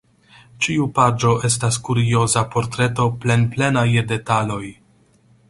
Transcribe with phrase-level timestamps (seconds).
[0.65, 4.63] Ĉiu paĝo estas kurioza portreto plenplena je detaloj.